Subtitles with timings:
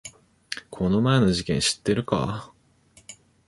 [0.71, 2.51] この前の事件知ってるか？